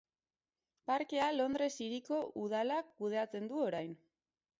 Parkea 0.91 1.27
Londres 1.35 1.69
Hiriko 1.87 2.21
udalak 2.45 2.89
kudeatzen 3.03 3.47
du 3.53 3.61
orain. 3.67 3.93